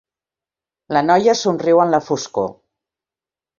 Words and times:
La 0.97 1.03
noia 1.09 1.37
somriu 1.43 1.83
en 1.85 1.95
la 1.99 2.01
foscor. 2.09 2.51